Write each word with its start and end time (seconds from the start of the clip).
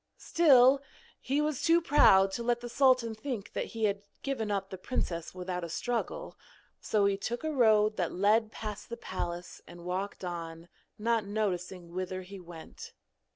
Still, 0.17 0.81
he 1.19 1.41
was 1.41 1.61
too 1.61 1.79
proud 1.79 2.31
to 2.31 2.41
let 2.41 2.61
the 2.61 2.69
sultan 2.69 3.13
think 3.13 3.53
that 3.53 3.65
he 3.65 3.83
had 3.83 4.01
given 4.23 4.49
up 4.49 4.71
the 4.71 4.77
princess 4.79 5.35
without 5.35 5.63
a 5.63 5.69
struggle, 5.69 6.35
so 6.79 7.05
he 7.05 7.15
took 7.17 7.43
a 7.43 7.51
road 7.51 7.97
that 7.97 8.11
led 8.11 8.51
past 8.51 8.89
the 8.89 8.97
palace 8.97 9.61
and 9.67 9.85
walked 9.85 10.23
on, 10.25 10.69
not 10.97 11.25
noticing 11.27 11.93
whither 11.93 12.23
he 12.23 12.39
went. 12.39 12.93